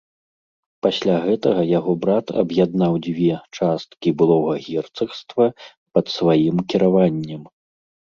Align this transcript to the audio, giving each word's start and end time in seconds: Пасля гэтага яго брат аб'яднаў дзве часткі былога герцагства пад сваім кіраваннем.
Пасля 0.83 1.15
гэтага 1.25 1.61
яго 1.79 1.91
брат 2.05 2.25
аб'яднаў 2.43 2.93
дзве 3.07 3.35
часткі 3.57 4.13
былога 4.21 4.55
герцагства 4.69 5.45
пад 5.93 6.05
сваім 6.15 6.57
кіраваннем. 6.75 7.43